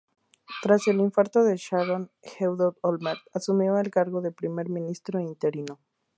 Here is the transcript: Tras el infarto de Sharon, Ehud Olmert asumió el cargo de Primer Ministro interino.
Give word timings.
Tras 0.63 0.87
el 0.87 0.99
infarto 0.99 1.43
de 1.43 1.57
Sharon, 1.57 2.09
Ehud 2.39 2.73
Olmert 2.81 3.19
asumió 3.35 3.77
el 3.77 3.91
cargo 3.91 4.19
de 4.21 4.31
Primer 4.31 4.67
Ministro 4.67 5.19
interino. 5.19 5.77